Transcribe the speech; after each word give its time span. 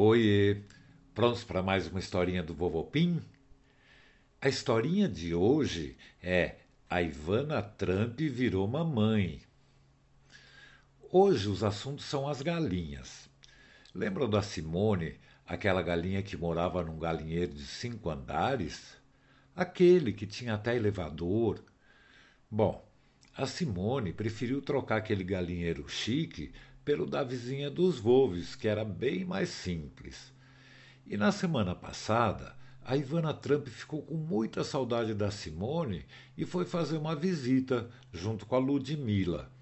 Oiê, 0.00 0.62
prontos 1.12 1.42
para 1.42 1.60
mais 1.60 1.88
uma 1.88 1.98
historinha 1.98 2.40
do 2.40 2.54
Vovô 2.54 2.84
Pim? 2.84 3.20
A 4.40 4.48
historinha 4.48 5.08
de 5.08 5.34
hoje 5.34 5.96
é 6.22 6.54
A 6.88 7.02
Ivana 7.02 7.60
Trump 7.60 8.16
virou 8.20 8.68
mamãe. 8.68 9.42
Hoje 11.10 11.48
os 11.48 11.64
assuntos 11.64 12.04
são 12.04 12.28
as 12.28 12.40
galinhas. 12.42 13.28
Lembram 13.92 14.30
da 14.30 14.40
Simone, 14.40 15.18
aquela 15.44 15.82
galinha 15.82 16.22
que 16.22 16.36
morava 16.36 16.84
num 16.84 17.00
galinheiro 17.00 17.52
de 17.52 17.66
cinco 17.66 18.08
andares? 18.08 18.96
Aquele 19.56 20.12
que 20.12 20.28
tinha 20.28 20.54
até 20.54 20.76
elevador. 20.76 21.60
Bom, 22.48 22.88
a 23.36 23.46
Simone 23.46 24.12
preferiu 24.12 24.62
trocar 24.62 24.98
aquele 24.98 25.24
galinheiro 25.24 25.88
chique 25.88 26.52
pelo 26.88 27.04
da 27.04 27.22
vizinha 27.22 27.70
dos 27.70 27.98
Volves, 27.98 28.56
que 28.56 28.66
era 28.66 28.82
bem 28.82 29.22
mais 29.22 29.50
simples. 29.50 30.32
E 31.06 31.18
na 31.18 31.30
semana 31.30 31.74
passada, 31.74 32.56
a 32.82 32.96
Ivana 32.96 33.34
Trump 33.34 33.66
ficou 33.66 34.00
com 34.00 34.14
muita 34.14 34.64
saudade 34.64 35.12
da 35.12 35.30
Simone 35.30 36.06
e 36.34 36.46
foi 36.46 36.64
fazer 36.64 36.96
uma 36.96 37.14
visita 37.14 37.90
junto 38.10 38.46
com 38.46 38.56
a 38.56 38.58
Ludmilla. 38.58 39.52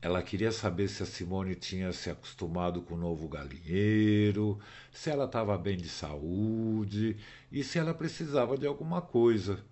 Ela 0.00 0.20
queria 0.20 0.50
saber 0.50 0.88
se 0.88 1.04
a 1.04 1.06
Simone 1.06 1.54
tinha 1.54 1.92
se 1.92 2.10
acostumado 2.10 2.82
com 2.82 2.94
o 2.94 2.98
novo 2.98 3.28
galinheiro, 3.28 4.58
se 4.90 5.10
ela 5.10 5.26
estava 5.26 5.56
bem 5.56 5.76
de 5.76 5.88
saúde 5.88 7.18
e 7.52 7.62
se 7.62 7.78
ela 7.78 7.94
precisava 7.94 8.58
de 8.58 8.66
alguma 8.66 9.00
coisa. 9.00 9.64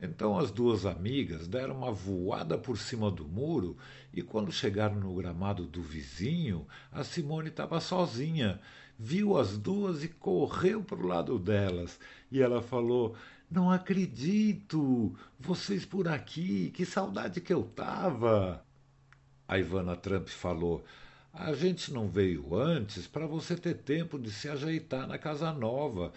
Então 0.00 0.38
as 0.38 0.50
duas 0.50 0.84
amigas 0.84 1.48
deram 1.48 1.78
uma 1.78 1.90
voada 1.90 2.58
por 2.58 2.76
cima 2.76 3.10
do 3.10 3.26
muro 3.26 3.76
e 4.12 4.22
quando 4.22 4.52
chegaram 4.52 4.96
no 4.96 5.14
gramado 5.14 5.66
do 5.66 5.82
vizinho, 5.82 6.66
a 6.92 7.02
Simone 7.02 7.48
estava 7.48 7.80
sozinha. 7.80 8.60
Viu 8.98 9.38
as 9.38 9.56
duas 9.56 10.04
e 10.04 10.08
correu 10.08 10.82
para 10.82 10.98
o 10.98 11.06
lado 11.06 11.38
delas. 11.38 11.98
E 12.30 12.42
ela 12.42 12.62
falou: 12.62 13.14
Não 13.50 13.70
acredito! 13.70 15.14
Vocês 15.38 15.84
por 15.84 16.08
aqui, 16.08 16.70
que 16.70 16.84
saudade 16.84 17.40
que 17.40 17.52
eu 17.52 17.62
tava! 17.62 18.64
A 19.48 19.58
Ivana 19.58 19.96
Trump 19.96 20.28
falou: 20.28 20.84
A 21.32 21.52
gente 21.54 21.92
não 21.92 22.08
veio 22.08 22.54
antes 22.54 23.06
para 23.06 23.26
você 23.26 23.56
ter 23.56 23.74
tempo 23.78 24.18
de 24.18 24.30
se 24.30 24.48
ajeitar 24.48 25.06
na 25.06 25.18
casa 25.18 25.52
nova. 25.52 26.12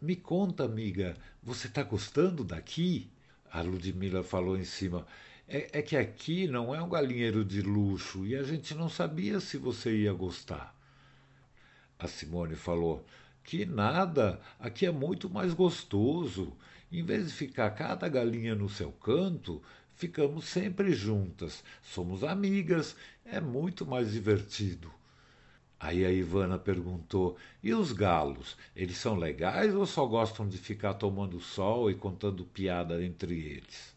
Me 0.00 0.16
conta, 0.16 0.64
amiga, 0.64 1.16
você 1.42 1.66
está 1.66 1.82
gostando 1.82 2.44
daqui? 2.44 3.10
A 3.54 3.62
Ludmilla 3.62 4.24
falou 4.24 4.58
em 4.58 4.64
cima. 4.64 5.06
É, 5.46 5.78
é, 5.78 5.80
que 5.80 5.96
aqui 5.96 6.48
não 6.48 6.74
é 6.74 6.82
um 6.82 6.88
galinheiro 6.88 7.44
de 7.44 7.62
luxo 7.62 8.26
e 8.26 8.34
a 8.34 8.42
gente 8.42 8.74
não 8.74 8.88
sabia 8.88 9.38
se 9.38 9.56
você 9.56 9.96
ia 9.96 10.12
gostar. 10.12 10.74
A 11.96 12.08
Simone 12.08 12.56
falou: 12.56 13.06
Que 13.44 13.64
nada, 13.64 14.40
aqui 14.58 14.84
é 14.86 14.90
muito 14.90 15.30
mais 15.30 15.54
gostoso. 15.54 16.52
Em 16.90 17.04
vez 17.04 17.28
de 17.28 17.32
ficar 17.32 17.70
cada 17.70 18.08
galinha 18.08 18.56
no 18.56 18.68
seu 18.68 18.90
canto, 18.90 19.62
ficamos 19.94 20.46
sempre 20.46 20.92
juntas. 20.92 21.62
Somos 21.80 22.24
amigas, 22.24 22.96
é 23.24 23.40
muito 23.40 23.86
mais 23.86 24.10
divertido. 24.10 24.90
Aí 25.84 26.02
a 26.02 26.10
Ivana 26.10 26.58
perguntou: 26.58 27.36
E 27.62 27.74
os 27.74 27.92
galos? 27.92 28.56
Eles 28.74 28.96
são 28.96 29.16
legais 29.16 29.74
ou 29.74 29.84
só 29.84 30.06
gostam 30.06 30.48
de 30.48 30.56
ficar 30.56 30.94
tomando 30.94 31.38
sol 31.38 31.90
e 31.90 31.94
contando 31.94 32.42
piada 32.42 33.04
entre 33.04 33.38
eles? 33.38 33.94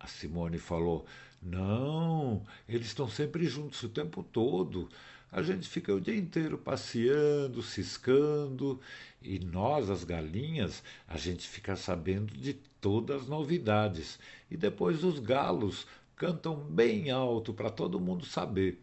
A 0.00 0.06
Simone 0.06 0.56
falou: 0.56 1.04
Não, 1.42 2.42
eles 2.66 2.86
estão 2.86 3.06
sempre 3.10 3.44
juntos 3.44 3.82
o 3.82 3.90
tempo 3.90 4.22
todo. 4.22 4.88
A 5.30 5.42
gente 5.42 5.68
fica 5.68 5.94
o 5.94 6.00
dia 6.00 6.16
inteiro 6.16 6.56
passeando, 6.56 7.62
ciscando, 7.62 8.80
e 9.20 9.38
nós, 9.38 9.90
as 9.90 10.04
galinhas, 10.04 10.82
a 11.06 11.18
gente 11.18 11.46
fica 11.46 11.76
sabendo 11.76 12.32
de 12.34 12.54
todas 12.80 13.24
as 13.24 13.28
novidades. 13.28 14.18
E 14.50 14.56
depois 14.56 15.04
os 15.04 15.18
galos 15.18 15.86
cantam 16.16 16.56
bem 16.56 17.10
alto 17.10 17.52
para 17.52 17.68
todo 17.68 18.00
mundo 18.00 18.24
saber. 18.24 18.80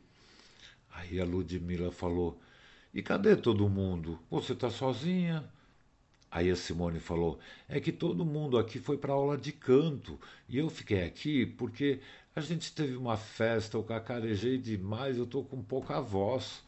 Aí 1.00 1.20
a 1.20 1.24
Ludmilla 1.24 1.92
falou: 1.92 2.38
E 2.94 3.02
cadê 3.02 3.36
todo 3.36 3.70
mundo? 3.70 4.20
Você 4.30 4.52
está 4.52 4.70
sozinha? 4.70 5.50
Aí 6.30 6.52
a 6.52 6.56
Simone 6.58 7.00
falou: 7.00 7.40
É 7.70 7.80
que 7.80 7.92
todo 7.92 8.26
mundo 8.26 8.58
aqui 8.58 8.80
foi 8.80 8.98
para 8.98 9.14
aula 9.14 9.38
de 9.38 9.54
canto 9.54 10.20
e 10.48 10.58
eu 10.58 10.70
fiquei 10.70 11.04
aqui 11.04 11.46
porque 11.46 12.02
a 12.36 12.42
gente 12.42 12.74
teve 12.74 12.98
uma 12.98 13.16
festa, 13.16 13.78
eu 13.78 13.84
cacarejei 13.84 14.58
demais, 14.58 15.18
eu 15.18 15.24
estou 15.24 15.44
com 15.44 15.64
pouca 15.64 16.02
voz. 16.02 16.64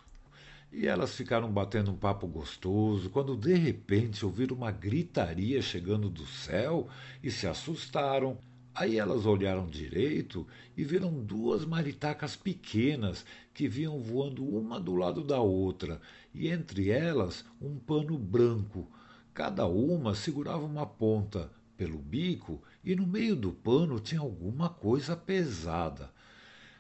E 0.72 0.88
elas 0.88 1.14
ficaram 1.14 1.52
batendo 1.52 1.92
um 1.92 1.98
papo 1.98 2.26
gostoso 2.26 3.10
quando 3.10 3.36
de 3.36 3.54
repente 3.56 4.26
ouviram 4.26 4.56
uma 4.56 4.72
gritaria 4.72 5.62
chegando 5.62 6.10
do 6.10 6.26
céu 6.26 6.88
e 7.22 7.30
se 7.30 7.46
assustaram. 7.46 8.38
Aí 8.74 8.98
elas 8.98 9.26
olharam 9.26 9.68
direito 9.68 10.48
e 10.78 10.84
viram 10.84 11.12
duas 11.12 11.66
maritacas 11.66 12.36
pequenas 12.36 13.26
que 13.54 13.68
vinham 13.68 14.00
voando 14.00 14.46
uma 14.46 14.80
do 14.80 14.96
lado 14.96 15.24
da 15.24 15.40
outra, 15.42 16.00
e 16.34 16.48
entre 16.48 16.90
elas 16.90 17.44
um 17.62 17.78
pano 17.78 18.18
branco. 18.18 18.90
Cada 19.34 19.66
uma 19.68 20.16
segurava 20.16 20.66
uma 20.66 20.86
ponta 20.86 21.52
pelo 21.76 21.98
bico 21.98 22.62
e 22.84 22.96
no 22.96 23.06
meio 23.06 23.36
do 23.36 23.52
pano 23.52 24.00
tinha 24.00 24.22
alguma 24.22 24.70
coisa 24.70 25.16
pesada. 25.18 26.10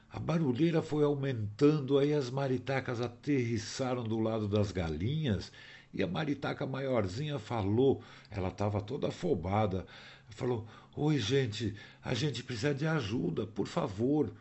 A 0.09 0.19
barulheira 0.19 0.81
foi 0.81 1.03
aumentando, 1.03 1.97
aí 1.97 2.13
as 2.13 2.29
maritacas 2.29 3.01
aterrissaram 3.01 4.03
do 4.03 4.19
lado 4.19 4.47
das 4.47 4.71
galinhas 4.71 5.51
e 5.93 6.01
a 6.01 6.07
maritaca 6.07 6.65
maiorzinha 6.65 7.37
falou, 7.37 8.01
ela 8.29 8.47
estava 8.47 8.81
toda 8.81 9.09
afobada, 9.09 9.85
falou: 10.29 10.65
Oi, 10.95 11.19
gente, 11.19 11.75
a 12.03 12.13
gente 12.13 12.43
precisa 12.43 12.73
de 12.73 12.87
ajuda, 12.87 13.45
por 13.45 13.67
favor. 13.67 14.31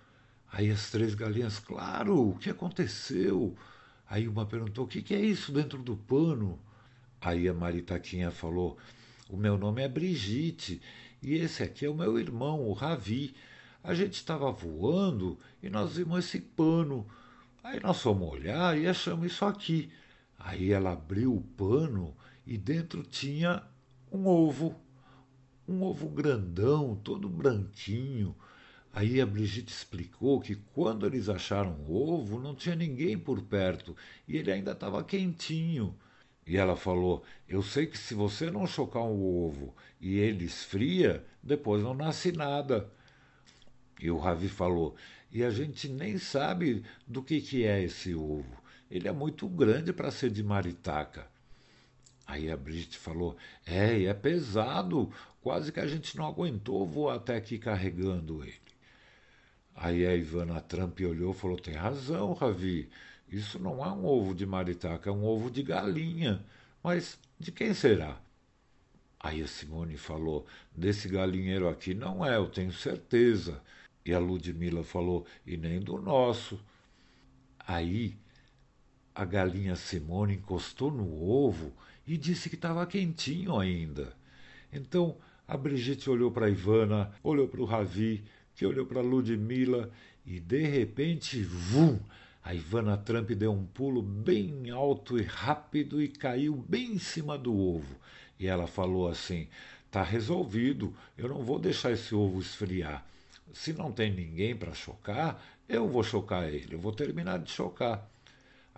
Aí 0.52 0.70
as 0.70 0.90
três 0.90 1.14
galinhas, 1.14 1.58
claro, 1.58 2.30
o 2.30 2.36
que 2.36 2.50
aconteceu? 2.50 3.56
Aí 4.08 4.26
uma 4.26 4.46
perguntou: 4.46 4.84
O 4.84 4.88
que, 4.88 5.02
que 5.02 5.14
é 5.14 5.20
isso 5.20 5.52
dentro 5.52 5.82
do 5.82 5.96
pano? 5.96 6.58
Aí 7.20 7.48
a 7.48 7.54
Maritaquinha 7.54 8.30
falou: 8.30 8.78
O 9.28 9.36
meu 9.36 9.58
nome 9.58 9.82
é 9.82 9.88
Brigitte 9.88 10.80
e 11.22 11.34
esse 11.34 11.62
aqui 11.62 11.84
é 11.84 11.90
o 11.90 11.94
meu 11.94 12.18
irmão, 12.18 12.66
o 12.68 12.72
Ravi. 12.72 13.34
A 13.82 13.94
gente 13.94 14.14
estava 14.14 14.50
voando 14.50 15.38
e 15.62 15.70
nós 15.70 15.96
vimos 15.96 16.24
esse 16.24 16.40
pano. 16.40 17.06
Aí 17.62 17.80
nós 17.80 18.00
fomos 18.00 18.30
olhar 18.30 18.76
e 18.78 18.86
achamos 18.86 19.32
isso 19.32 19.44
aqui. 19.44 19.90
Aí 20.40 20.72
ela 20.72 20.92
abriu 20.92 21.36
o 21.36 21.42
pano 21.42 22.16
e 22.46 22.56
dentro 22.56 23.02
tinha 23.02 23.62
um 24.10 24.26
ovo. 24.26 24.74
Um 25.68 25.82
ovo 25.82 26.08
grandão, 26.08 26.96
todo 26.96 27.28
branquinho. 27.28 28.34
Aí 28.92 29.20
a 29.20 29.26
Brigitte 29.26 29.72
explicou 29.72 30.40
que 30.40 30.56
quando 30.56 31.06
eles 31.06 31.28
acharam 31.28 31.72
o 31.86 31.94
ovo, 31.94 32.40
não 32.40 32.54
tinha 32.54 32.74
ninguém 32.74 33.16
por 33.18 33.40
perto 33.42 33.94
e 34.26 34.36
ele 34.36 34.50
ainda 34.50 34.72
estava 34.72 35.04
quentinho. 35.04 35.94
E 36.46 36.56
ela 36.56 36.74
falou: 36.74 37.22
Eu 37.46 37.62
sei 37.62 37.86
que 37.86 37.98
se 37.98 38.14
você 38.14 38.50
não 38.50 38.66
chocar 38.66 39.04
um 39.04 39.22
ovo 39.22 39.74
e 40.00 40.18
ele 40.18 40.44
esfria, 40.46 41.24
depois 41.42 41.82
não 41.82 41.94
nasce 41.94 42.32
nada. 42.32 42.90
E 44.00 44.10
o 44.10 44.16
Ravi 44.16 44.48
falou: 44.48 44.96
E 45.30 45.44
a 45.44 45.50
gente 45.50 45.88
nem 45.88 46.18
sabe 46.18 46.82
do 47.06 47.22
que, 47.22 47.40
que 47.42 47.64
é 47.64 47.82
esse 47.84 48.14
ovo. 48.14 48.59
Ele 48.90 49.06
é 49.06 49.12
muito 49.12 49.48
grande 49.48 49.92
para 49.92 50.10
ser 50.10 50.30
de 50.30 50.42
maritaca. 50.42 51.26
Aí 52.26 52.50
a 52.50 52.56
Brigitte 52.56 52.98
falou: 52.98 53.36
É, 53.66 54.04
é 54.04 54.14
pesado. 54.14 55.12
Quase 55.42 55.72
que 55.72 55.80
a 55.80 55.86
gente 55.86 56.16
não 56.16 56.26
aguentou 56.26 56.86
voar 56.86 57.16
até 57.16 57.36
aqui 57.36 57.58
carregando 57.58 58.42
ele. 58.42 58.60
Aí 59.74 60.06
a 60.06 60.14
Ivana 60.14 60.60
Trump 60.60 61.00
olhou 61.00 61.32
e 61.32 61.36
falou: 61.36 61.56
Tem 61.56 61.74
razão, 61.74 62.32
Ravi. 62.34 62.90
Isso 63.28 63.58
não 63.58 63.84
é 63.84 63.88
um 63.88 64.04
ovo 64.04 64.34
de 64.34 64.44
maritaca, 64.44 65.08
é 65.08 65.12
um 65.12 65.24
ovo 65.24 65.50
de 65.50 65.62
galinha. 65.62 66.44
Mas 66.82 67.18
de 67.38 67.52
quem 67.52 67.72
será? 67.72 68.20
Aí 69.18 69.42
a 69.42 69.46
Simone 69.46 69.96
falou: 69.96 70.46
Desse 70.76 71.08
galinheiro 71.08 71.68
aqui 71.68 71.94
não 71.94 72.24
é, 72.24 72.36
eu 72.36 72.48
tenho 72.48 72.72
certeza. 72.72 73.62
E 74.04 74.12
a 74.12 74.18
Ludmilla 74.18 74.82
falou: 74.82 75.26
E 75.46 75.56
nem 75.56 75.80
do 75.80 75.98
nosso. 76.00 76.60
Aí 77.58 78.18
a 79.20 79.24
galinha 79.26 79.76
Simone 79.76 80.36
encostou 80.36 80.90
no 80.90 81.22
ovo 81.30 81.74
e 82.06 82.16
disse 82.16 82.48
que 82.48 82.54
estava 82.54 82.86
quentinho 82.86 83.58
ainda. 83.58 84.14
Então 84.72 85.14
a 85.46 85.58
Brigitte 85.58 86.08
olhou 86.08 86.30
para 86.30 86.48
Ivana, 86.48 87.12
olhou 87.22 87.46
para 87.46 87.60
o 87.60 87.66
Ravi, 87.66 88.24
que 88.56 88.64
olhou 88.64 88.86
para 88.86 89.02
Ludmilla 89.02 89.90
e 90.24 90.40
de 90.40 90.62
repente, 90.62 91.42
vum! 91.42 92.00
A 92.42 92.54
Ivana 92.54 92.96
Trump 92.96 93.28
deu 93.32 93.52
um 93.52 93.66
pulo 93.66 94.00
bem 94.00 94.70
alto 94.70 95.18
e 95.18 95.22
rápido 95.22 96.00
e 96.00 96.08
caiu 96.08 96.56
bem 96.56 96.92
em 96.92 96.98
cima 96.98 97.36
do 97.36 97.54
ovo. 97.54 97.96
E 98.38 98.46
ela 98.46 98.66
falou 98.66 99.06
assim: 99.06 99.48
Tá 99.90 100.02
resolvido, 100.02 100.94
eu 101.18 101.28
não 101.28 101.44
vou 101.44 101.58
deixar 101.58 101.92
esse 101.92 102.14
ovo 102.14 102.40
esfriar. 102.40 103.04
Se 103.52 103.74
não 103.74 103.92
tem 103.92 104.10
ninguém 104.10 104.56
para 104.56 104.72
chocar, 104.72 105.44
eu 105.68 105.86
vou 105.86 106.02
chocar 106.02 106.48
ele, 106.48 106.74
eu 106.74 106.80
vou 106.80 106.92
terminar 106.92 107.38
de 107.38 107.50
chocar. 107.50 108.08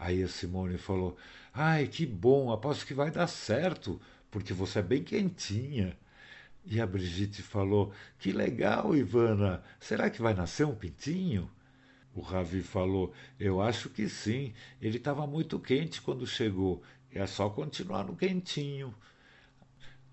Aí 0.02 0.20
a 0.20 0.26
Simone 0.26 0.78
falou: 0.78 1.16
Ai, 1.54 1.87
que 1.87 2.04
bom, 2.04 2.50
aposto 2.50 2.84
que 2.84 2.93
vai 2.93 3.08
dar 3.08 3.28
certo, 3.28 4.00
porque 4.32 4.52
você 4.52 4.81
é 4.81 4.82
bem 4.82 5.04
quentinha. 5.04 5.96
E 6.66 6.81
a 6.81 6.87
Brigitte 6.87 7.40
falou: 7.40 7.93
Que 8.19 8.32
legal, 8.32 8.96
Ivana, 8.96 9.62
será 9.78 10.10
que 10.10 10.20
vai 10.20 10.34
nascer 10.34 10.66
um 10.66 10.75
pintinho? 10.75 11.49
O 12.16 12.20
Ravi 12.20 12.62
falou: 12.62 13.12
Eu 13.38 13.60
acho 13.60 13.88
que 13.90 14.08
sim. 14.08 14.52
Ele 14.81 14.96
estava 14.96 15.25
muito 15.25 15.60
quente 15.60 16.02
quando 16.02 16.26
chegou. 16.26 16.82
É 17.12 17.25
só 17.25 17.48
continuar 17.48 18.05
no 18.05 18.16
quentinho. 18.16 18.93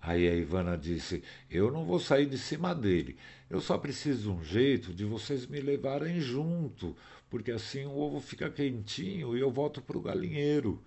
Aí 0.00 0.28
a 0.28 0.34
Ivana 0.34 0.76
disse: 0.78 1.22
Eu 1.50 1.70
não 1.70 1.84
vou 1.84 2.00
sair 2.00 2.26
de 2.26 2.38
cima 2.38 2.74
dele. 2.74 3.16
Eu 3.48 3.60
só 3.60 3.76
preciso 3.76 4.22
de 4.22 4.28
um 4.30 4.44
jeito 4.44 4.94
de 4.94 5.04
vocês 5.04 5.46
me 5.46 5.60
levarem 5.60 6.20
junto, 6.20 6.96
porque 7.28 7.50
assim 7.50 7.84
o 7.84 7.96
ovo 7.96 8.20
fica 8.20 8.48
quentinho 8.48 9.36
e 9.36 9.40
eu 9.40 9.50
volto 9.50 9.82
para 9.82 9.98
o 9.98 10.02
galinheiro. 10.02 10.82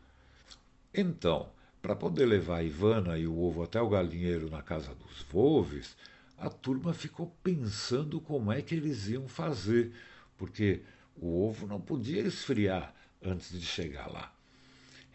Então, 0.94 1.50
para 1.82 1.96
poder 1.96 2.26
levar 2.26 2.58
a 2.58 2.64
Ivana 2.64 3.18
e 3.18 3.28
o 3.28 3.38
ovo 3.38 3.64
até 3.64 3.82
o 3.82 3.90
galinheiro 3.90 4.50
na 4.50 4.62
casa 4.62 4.96
dos 4.96 5.22
Volves, 5.24 5.96
a 6.38 6.50
turma 6.50 6.94
ficou 6.94 7.36
pensando 7.44 8.20
como 8.20 8.52
é 8.52 8.62
que 8.62 8.74
eles 8.74 9.08
iam 9.10 9.28
fazer, 9.28 9.92
porque 10.38 10.82
o 11.16 11.46
ovo 11.46 11.68
não 11.68 11.80
podia 11.80 12.22
esfriar 12.22 12.94
antes 13.22 13.60
de 13.60 13.66
chegar 13.66 14.08
lá. 14.12 14.34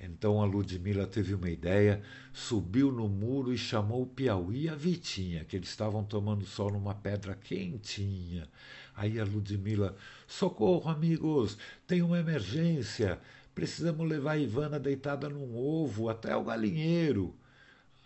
Então 0.01 0.41
a 0.41 0.45
Ludmila 0.45 1.07
teve 1.07 1.35
uma 1.35 1.51
ideia, 1.51 2.01
subiu 2.33 2.93
no 2.93 3.09
muro 3.09 3.53
e 3.53 3.59
chamou 3.59 4.03
o 4.03 4.07
Piauí 4.07 4.65
e 4.65 4.69
a 4.69 4.75
Vitinha, 4.75 5.45
que 5.45 5.57
eles 5.57 5.69
estavam 5.69 6.05
tomando 6.05 6.45
sol 6.45 6.71
numa 6.73 6.95
pedra 6.95 7.35
quentinha. 7.35 8.49
Aí 8.95 9.19
a 9.19 9.25
Ludmila, 9.25 9.97
socorro, 10.27 10.89
amigos, 10.89 11.59
tem 11.87 12.03
uma 12.03 12.19
emergência. 12.19 13.19
Precisamos 13.55 14.09
levar 14.09 14.33
a 14.33 14.39
Ivana 14.39 14.79
deitada 14.79 15.29
num 15.29 15.57
ovo 15.57 16.09
até 16.09 16.37
o 16.37 16.45
galinheiro. 16.45 17.35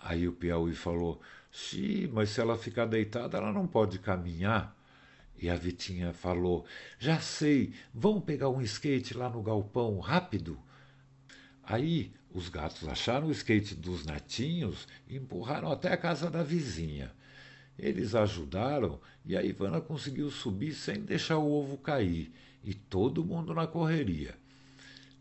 Aí 0.00 0.26
o 0.26 0.32
Piauí 0.32 0.74
falou: 0.74 1.20
Sim, 1.50 2.08
mas 2.08 2.30
se 2.30 2.40
ela 2.40 2.56
ficar 2.56 2.86
deitada, 2.86 3.36
ela 3.36 3.52
não 3.52 3.66
pode 3.66 3.98
caminhar. 3.98 4.74
E 5.38 5.50
a 5.50 5.54
Vitinha 5.54 6.12
falou: 6.12 6.64
Já 6.98 7.20
sei, 7.20 7.74
vamos 7.92 8.24
pegar 8.24 8.48
um 8.48 8.62
skate 8.62 9.14
lá 9.14 9.28
no 9.28 9.42
galpão, 9.42 9.98
rápido. 9.98 10.58
Aí 11.72 12.12
os 12.34 12.50
gatos 12.50 12.86
acharam 12.86 13.28
o 13.28 13.30
skate 13.30 13.74
dos 13.74 14.04
netinhos 14.04 14.86
e 15.08 15.16
empurraram 15.16 15.72
até 15.72 15.90
a 15.90 15.96
casa 15.96 16.30
da 16.30 16.42
vizinha. 16.42 17.10
Eles 17.78 18.14
ajudaram 18.14 19.00
e 19.24 19.34
a 19.34 19.42
Ivana 19.42 19.80
conseguiu 19.80 20.30
subir 20.30 20.74
sem 20.74 21.00
deixar 21.00 21.38
o 21.38 21.50
ovo 21.50 21.78
cair, 21.78 22.30
e 22.62 22.74
todo 22.74 23.24
mundo 23.24 23.54
na 23.54 23.66
correria. 23.66 24.34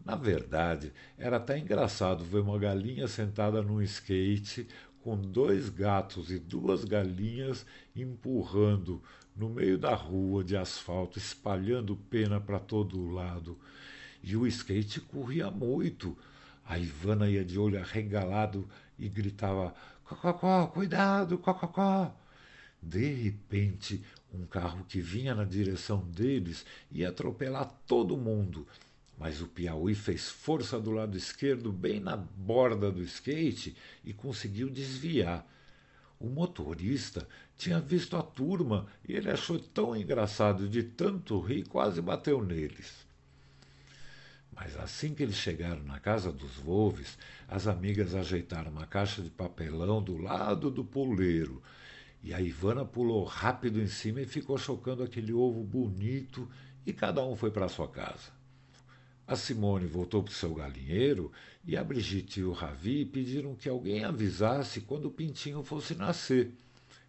Na 0.03 0.17
verdade, 0.17 0.91
era 1.17 1.37
até 1.37 1.57
engraçado 1.57 2.25
ver 2.25 2.41
uma 2.41 2.59
galinha 2.59 3.07
sentada 3.07 3.61
num 3.61 3.81
skate 3.81 4.67
com 4.99 5.15
dois 5.15 5.69
gatos 5.69 6.29
e 6.31 6.37
duas 6.37 6.83
galinhas 6.83 7.65
empurrando 7.95 9.01
no 9.37 9.47
meio 9.47 9.77
da 9.77 9.95
rua 9.95 10.43
de 10.43 10.57
asfalto, 10.57 11.17
espalhando 11.17 11.95
pena 11.95 12.41
para 12.41 12.59
todo 12.59 13.09
lado. 13.09 13.57
E 14.21 14.35
o 14.35 14.45
skate 14.45 14.99
corria 14.99 15.49
muito, 15.49 16.17
a 16.65 16.77
Ivana 16.77 17.29
ia 17.29 17.43
de 17.43 17.59
olho 17.59 17.79
arregalado 17.79 18.67
e 18.97 19.09
gritava: 19.09 19.73
Cococó, 20.03 20.67
cuidado, 20.67 21.37
cococó! 21.37 22.13
De 22.81 23.13
repente, 23.13 24.03
um 24.33 24.45
carro 24.45 24.83
que 24.85 25.01
vinha 25.01 25.35
na 25.35 25.43
direção 25.43 25.99
deles 25.99 26.65
ia 26.91 27.09
atropelar 27.09 27.71
todo 27.85 28.17
mundo. 28.17 28.65
Mas 29.17 29.39
o 29.39 29.47
Piauí 29.47 29.93
fez 29.93 30.29
força 30.29 30.79
do 30.79 30.89
lado 30.89 31.15
esquerdo, 31.15 31.71
bem 31.71 31.99
na 31.99 32.17
borda 32.17 32.91
do 32.91 33.03
skate, 33.03 33.75
e 34.03 34.13
conseguiu 34.13 34.69
desviar. 34.69 35.45
O 36.19 36.27
motorista 36.27 37.27
tinha 37.57 37.79
visto 37.79 38.17
a 38.17 38.23
turma 38.23 38.87
e 39.07 39.13
ele 39.13 39.29
achou 39.29 39.59
tão 39.59 39.95
engraçado 39.95 40.67
de 40.67 40.81
tanto 40.81 41.39
rir, 41.39 41.67
quase 41.67 42.01
bateu 42.01 42.43
neles. 42.43 43.05
Mas 44.53 44.77
assim 44.77 45.13
que 45.13 45.23
eles 45.23 45.35
chegaram 45.35 45.83
na 45.83 45.99
casa 45.99 46.31
dos 46.31 46.55
Volves, 46.55 47.17
as 47.47 47.67
amigas 47.67 48.13
ajeitaram 48.13 48.71
uma 48.71 48.85
caixa 48.85 49.21
de 49.21 49.29
papelão 49.29 50.01
do 50.01 50.17
lado 50.17 50.69
do 50.69 50.83
poleiro. 50.83 51.61
E 52.23 52.33
a 52.33 52.41
Ivana 52.41 52.85
pulou 52.85 53.23
rápido 53.23 53.81
em 53.81 53.87
cima 53.87 54.21
e 54.21 54.25
ficou 54.25 54.57
chocando 54.57 55.03
aquele 55.03 55.33
ovo 55.33 55.63
bonito 55.63 56.47
e 56.85 56.93
cada 56.93 57.25
um 57.25 57.35
foi 57.35 57.49
para 57.49 57.69
sua 57.69 57.87
casa. 57.87 58.31
A 59.25 59.35
Simone 59.35 59.87
voltou 59.87 60.21
para 60.21 60.31
o 60.31 60.35
seu 60.35 60.53
galinheiro 60.53 61.31
e 61.65 61.77
a 61.77 61.83
Brigitte 61.83 62.41
e 62.41 62.43
o 62.43 62.51
Ravi 62.51 63.05
pediram 63.05 63.55
que 63.55 63.69
alguém 63.69 64.03
avisasse 64.03 64.81
quando 64.81 65.05
o 65.05 65.11
pintinho 65.11 65.63
fosse 65.63 65.95
nascer 65.95 66.51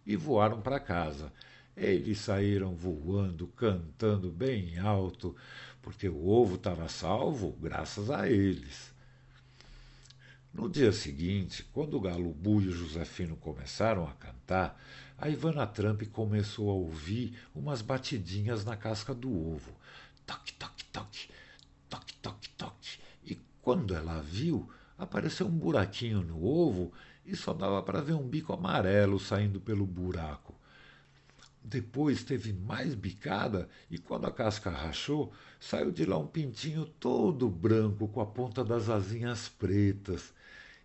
e 0.05 0.15
voaram 0.15 0.61
para 0.61 0.79
casa. 0.79 1.31
Eles 1.75 2.19
saíram 2.19 2.75
voando, 2.75 3.47
cantando 3.47 4.29
bem 4.29 4.77
alto, 4.77 5.35
porque 5.83 6.07
o 6.07 6.27
ovo 6.27 6.55
estava 6.55 6.87
salvo 6.87 7.51
graças 7.61 8.09
a 8.09 8.27
eles. 8.27 8.91
No 10.53 10.69
dia 10.69 10.93
seguinte, 10.93 11.63
quando 11.73 11.97
o 11.97 11.99
Galo 11.99 12.35
e 12.45 12.47
o 12.47 12.71
Josefino 12.71 13.35
começaram 13.35 14.07
a 14.07 14.13
cantar, 14.13 14.81
a 15.17 15.27
Ivana 15.27 15.67
Trump 15.67 16.03
começou 16.11 16.69
a 16.69 16.73
ouvir 16.73 17.37
umas 17.53 17.81
batidinhas 17.81 18.63
na 18.63 18.77
casca 18.77 19.13
do 19.13 19.29
ovo. 19.29 19.73
Toque, 20.25 20.53
toque, 20.53 20.85
toque, 20.85 21.29
toque, 21.89 22.13
toque, 22.15 22.49
toque. 22.49 22.99
E 23.25 23.37
quando 23.61 23.93
ela 23.93 24.21
viu, 24.21 24.69
apareceu 24.97 25.47
um 25.47 25.57
buraquinho 25.57 26.21
no 26.21 26.45
ovo 26.45 26.93
e 27.25 27.35
só 27.35 27.53
dava 27.53 27.83
para 27.83 27.99
ver 27.99 28.13
um 28.13 28.27
bico 28.27 28.53
amarelo 28.53 29.19
saindo 29.19 29.59
pelo 29.59 29.85
buraco. 29.85 30.55
Depois 31.63 32.23
teve 32.23 32.51
mais 32.51 32.93
bicada 32.93 33.69
e 33.89 33.97
quando 33.97 34.25
a 34.25 34.31
casca 34.31 34.69
rachou, 34.69 35.31
saiu 35.59 35.91
de 35.91 36.03
lá 36.03 36.17
um 36.17 36.27
pintinho 36.27 36.85
todo 36.85 37.49
branco 37.49 38.07
com 38.09 38.19
a 38.19 38.25
ponta 38.25 38.65
das 38.65 38.89
asinhas 38.89 39.47
pretas. 39.47 40.33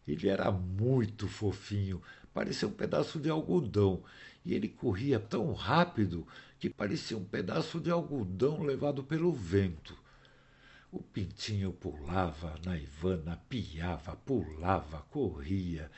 Ele 0.06 0.28
era 0.28 0.52
muito 0.52 1.26
fofinho, 1.26 2.00
parecia 2.32 2.68
um 2.68 2.72
pedaço 2.72 3.18
de 3.18 3.28
algodão, 3.28 4.02
e 4.44 4.54
ele 4.54 4.68
corria 4.68 5.18
tão 5.18 5.52
rápido 5.52 6.26
que 6.60 6.70
parecia 6.70 7.16
um 7.16 7.24
pedaço 7.24 7.80
de 7.80 7.90
algodão 7.90 8.62
levado 8.62 9.02
pelo 9.02 9.32
vento. 9.32 9.98
O 10.90 11.02
pintinho 11.02 11.72
pulava 11.72 12.54
na 12.64 12.78
Ivana, 12.78 13.36
piava, 13.48 14.16
pulava, 14.16 15.02
corria. 15.10 15.90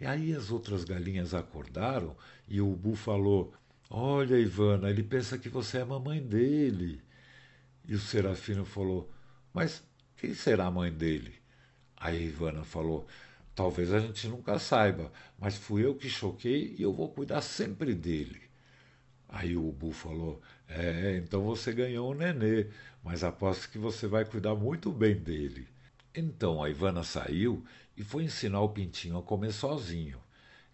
E 0.00 0.06
aí 0.06 0.32
as 0.32 0.50
outras 0.50 0.84
galinhas 0.84 1.34
acordaram 1.34 2.16
e 2.48 2.60
o 2.60 2.72
Ubu 2.72 2.94
falou: 2.94 3.52
Olha, 3.90 4.38
Ivana, 4.38 4.88
ele 4.90 5.02
pensa 5.02 5.38
que 5.38 5.48
você 5.48 5.78
é 5.78 5.82
a 5.82 5.86
mamãe 5.86 6.22
dele. 6.22 7.02
E 7.86 7.94
o 7.94 7.98
Serafino 8.00 8.64
falou: 8.64 9.10
Mas 9.52 9.82
quem 10.16 10.34
será 10.34 10.66
a 10.66 10.70
mãe 10.70 10.92
dele? 10.92 11.34
Aí 11.96 12.26
Ivana 12.26 12.64
falou: 12.64 13.06
Talvez 13.54 13.92
a 13.92 14.00
gente 14.00 14.28
nunca 14.28 14.58
saiba, 14.58 15.12
mas 15.38 15.56
fui 15.58 15.84
eu 15.84 15.94
que 15.96 16.08
choquei 16.10 16.76
e 16.78 16.82
eu 16.82 16.92
vou 16.92 17.10
cuidar 17.10 17.42
sempre 17.42 17.94
dele. 17.94 18.42
Aí 19.28 19.56
o 19.56 19.68
Ubu 19.68 19.92
falou: 19.92 20.40
É, 20.68 21.16
então 21.18 21.42
você 21.42 21.72
ganhou 21.72 22.12
um 22.12 22.14
nenê, 22.14 22.68
mas 23.02 23.24
aposto 23.24 23.70
que 23.70 23.78
você 23.78 24.06
vai 24.06 24.24
cuidar 24.24 24.54
muito 24.54 24.92
bem 24.92 25.16
dele. 25.16 25.68
Então 26.14 26.62
a 26.62 26.70
Ivana 26.70 27.02
saiu 27.04 27.64
e 27.96 28.04
foi 28.04 28.24
ensinar 28.24 28.60
o 28.62 28.68
pintinho 28.70 29.18
a 29.18 29.22
comer 29.22 29.52
sozinho. 29.52 30.20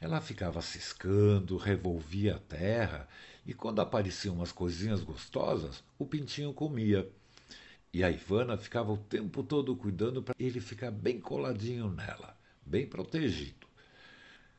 Ela 0.04 0.20
ficava 0.20 0.60
ciscando, 0.60 1.56
revolvia 1.56 2.36
a 2.36 2.38
terra 2.38 3.08
e 3.46 3.54
quando 3.54 3.80
apareciam 3.80 4.34
umas 4.34 4.52
coisinhas 4.52 5.02
gostosas, 5.02 5.82
o 5.98 6.04
pintinho 6.04 6.52
comia. 6.52 7.10
E 7.90 8.04
a 8.04 8.10
Ivana 8.10 8.58
ficava 8.58 8.92
o 8.92 8.98
tempo 8.98 9.42
todo 9.42 9.74
cuidando 9.74 10.22
para 10.22 10.34
ele 10.38 10.60
ficar 10.60 10.90
bem 10.90 11.18
coladinho 11.18 11.88
nela, 11.88 12.36
bem 12.66 12.86
protegido. 12.86 13.66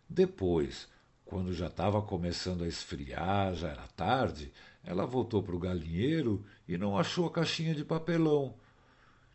Depois, 0.09 0.87
quando 1.23 1.53
já 1.53 1.67
estava 1.67 2.01
começando 2.01 2.63
a 2.63 2.67
esfriar, 2.67 3.53
já 3.53 3.69
era 3.69 3.87
tarde, 3.89 4.51
ela 4.83 5.05
voltou 5.05 5.43
para 5.43 5.55
o 5.55 5.59
galinheiro 5.59 6.43
e 6.67 6.75
não 6.75 6.97
achou 6.97 7.27
a 7.27 7.31
caixinha 7.31 7.75
de 7.75 7.85
papelão. 7.85 8.55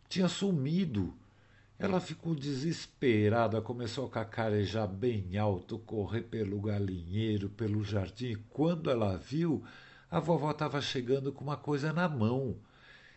Tinha 0.09 0.27
sumido. 0.27 1.15
Ela 1.83 1.99
ficou 1.99 2.35
desesperada, 2.35 3.63
começou 3.63 4.05
a 4.05 4.11
cacarejar 4.11 4.87
bem 4.87 5.39
alto, 5.39 5.79
correr 5.79 6.21
pelo 6.21 6.61
galinheiro, 6.61 7.49
pelo 7.49 7.83
jardim. 7.83 8.37
Quando 8.51 8.91
ela 8.91 9.17
viu, 9.17 9.65
a 10.11 10.21
vovó 10.21 10.51
estava 10.51 10.79
chegando 10.83 11.33
com 11.33 11.43
uma 11.43 11.57
coisa 11.57 11.91
na 11.91 12.07
mão. 12.07 12.59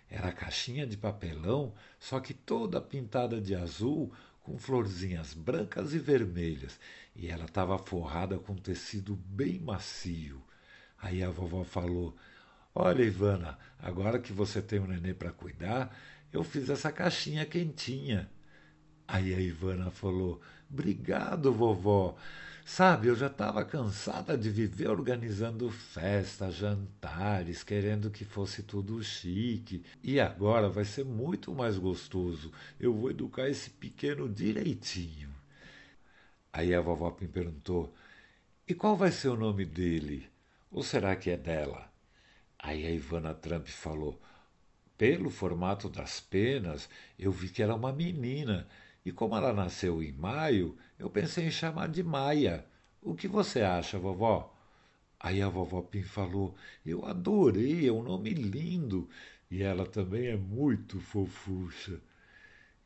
Era 0.09 0.29
a 0.29 0.31
caixinha 0.31 0.87
de 0.87 0.95
papelão, 0.95 1.73
só 1.99 2.21
que 2.21 2.33
toda 2.33 2.79
pintada 2.79 3.41
de 3.41 3.53
azul, 3.53 4.13
com 4.41 4.57
florzinhas 4.57 5.33
brancas 5.33 5.93
e 5.93 5.99
vermelhas, 5.99 6.79
e 7.13 7.27
ela 7.27 7.43
estava 7.43 7.77
forrada 7.77 8.39
com 8.39 8.55
tecido 8.55 9.13
bem 9.13 9.59
macio. 9.59 10.41
Aí 11.01 11.21
a 11.21 11.29
vovó 11.29 11.65
falou: 11.65 12.15
Olha, 12.73 13.03
Ivana, 13.03 13.59
agora 13.77 14.19
que 14.19 14.31
você 14.31 14.61
tem 14.61 14.79
um 14.79 14.87
nenê 14.87 15.13
para 15.13 15.33
cuidar, 15.33 15.93
eu 16.31 16.45
fiz 16.45 16.69
essa 16.69 16.93
caixinha 16.93 17.45
quentinha. 17.45 18.31
Aí 19.07 19.33
a 19.33 19.39
Ivana 19.39 19.91
falou: 19.91 20.41
Obrigado, 20.69 21.51
vovó. 21.53 22.15
Sabe, 22.65 23.07
eu 23.07 23.15
já 23.15 23.27
estava 23.27 23.65
cansada 23.65 24.37
de 24.37 24.49
viver 24.49 24.89
organizando 24.89 25.69
festas, 25.69 26.55
jantares, 26.55 27.61
querendo 27.61 28.09
que 28.09 28.23
fosse 28.23 28.63
tudo 28.63 29.03
chique. 29.03 29.83
E 30.01 30.19
agora 30.19 30.69
vai 30.69 30.85
ser 30.85 31.03
muito 31.03 31.53
mais 31.53 31.77
gostoso. 31.77 32.51
Eu 32.79 32.93
vou 32.93 33.11
educar 33.11 33.49
esse 33.49 33.69
pequeno 33.69 34.29
direitinho. 34.29 35.29
Aí 36.53 36.73
a 36.73 36.79
vovó 36.81 37.15
me 37.19 37.27
perguntou: 37.27 37.93
E 38.67 38.73
qual 38.73 38.95
vai 38.95 39.11
ser 39.11 39.29
o 39.29 39.37
nome 39.37 39.65
dele? 39.65 40.29
Ou 40.71 40.83
será 40.83 41.15
que 41.15 41.29
é 41.29 41.37
dela? 41.37 41.91
Aí 42.57 42.85
a 42.85 42.91
Ivana 42.91 43.33
Trump 43.33 43.67
falou: 43.67 44.19
Pelo 44.97 45.29
formato 45.29 45.89
das 45.89 46.21
penas, 46.21 46.89
eu 47.19 47.31
vi 47.31 47.49
que 47.49 47.61
era 47.61 47.75
uma 47.75 47.91
menina. 47.91 48.67
E 49.05 49.11
como 49.11 49.35
ela 49.35 49.51
nasceu 49.51 50.01
em 50.01 50.11
maio, 50.13 50.77
eu 50.97 51.09
pensei 51.09 51.47
em 51.47 51.51
chamar 51.51 51.89
de 51.89 52.01
Maia. 52.01 52.65
O 53.01 53.13
que 53.13 53.27
você 53.27 53.61
acha, 53.61 53.99
vovó? 53.99 54.53
Aí 55.19 55.41
a 55.41 55.49
vovó 55.49 55.81
Pim 55.81 56.03
falou: 56.03 56.55
Eu 56.85 57.05
adorei, 57.05 57.87
é 57.87 57.91
um 57.91 58.03
nome 58.03 58.33
lindo. 58.33 59.09
E 59.51 59.61
ela 59.61 59.85
também 59.85 60.27
é 60.27 60.37
muito 60.37 60.99
fofucha. 60.99 61.99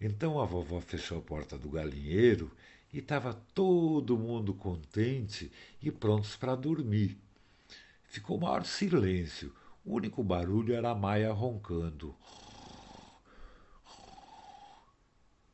Então 0.02 0.40
a 0.40 0.46
vovó 0.46 0.80
fechou 0.82 1.20
a 1.20 1.22
porta 1.22 1.58
do 1.58 1.70
galinheiro 1.70 2.52
e 2.92 3.00
estava 3.00 3.34
todo 3.54 4.18
mundo 4.18 4.54
contente 4.54 5.52
e 5.82 5.92
prontos 5.92 6.36
para 6.36 6.56
dormir. 6.56 7.18
Ficou 8.04 8.40
maior 8.40 8.66
silêncio. 8.66 9.54
O 9.86 9.96
único 9.96 10.24
barulho 10.24 10.74
era 10.74 10.92
a 10.92 10.96
Maia 10.96 11.32
roncando. 11.32 12.16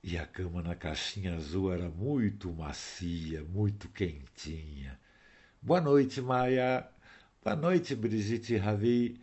E 0.03 0.17
a 0.17 0.25
cama 0.25 0.61
na 0.61 0.75
caixinha 0.75 1.33
azul 1.35 1.71
era 1.71 1.89
muito 1.89 2.51
macia, 2.51 3.41
muito 3.45 3.87
quentinha. 3.87 4.99
Boa 5.61 5.79
noite, 5.79 6.21
Maia. 6.21 6.85
Boa 7.41 7.55
noite, 7.55 7.95
Brigitte 7.95 8.57
Ravi. 8.57 9.21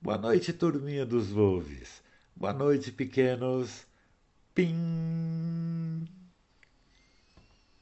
Boa 0.00 0.16
noite, 0.16 0.50
turminha 0.54 1.04
dos 1.04 1.30
Wolves. 1.30 2.02
Boa 2.34 2.54
noite, 2.54 2.90
pequenos. 2.90 3.86
Pim! 4.54 6.08